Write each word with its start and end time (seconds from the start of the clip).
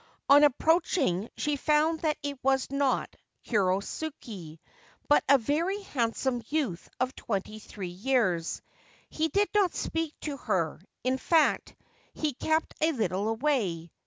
On 0.29 0.43
approaching 0.43 1.29
she 1.37 1.57
found 1.57 1.99
that 1.99 2.17
it 2.23 2.39
was 2.43 2.71
not 2.71 3.15
Kurosuke, 3.45 4.57
but 5.07 5.23
a 5.29 5.37
very 5.37 5.79
handsome 5.79 6.41
youth 6.47 6.89
of 6.99 7.15
twenty 7.15 7.59
three 7.59 7.89
years. 7.93 8.63
He 9.11 9.27
did 9.27 9.49
not 9.53 9.75
speak 9.75 10.15
to 10.21 10.37
her; 10.37 10.81
in 11.03 11.19
fact, 11.19 11.75
he 12.15 12.33
kept 12.33 12.73
a 12.81 12.93
little 12.93 13.27
away. 13.27 13.91